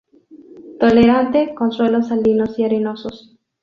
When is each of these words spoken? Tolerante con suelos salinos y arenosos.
Tolerante 0.79 1.53
con 1.53 1.71
suelos 1.71 2.07
salinos 2.07 2.57
y 2.57 2.63
arenosos. 2.65 3.37